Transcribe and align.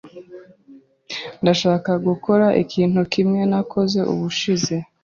Ndashaka 1.41 1.91
gukora 2.07 2.47
ikintu 2.63 2.99
kimwe 3.13 3.41
nakoze 3.51 3.99
ubushize. 4.13 4.75